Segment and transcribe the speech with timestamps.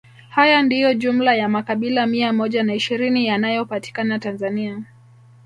[0.29, 4.83] Haya ndiyo jumla ya makabila mia moja na ishirini yanayopatikana Tanzania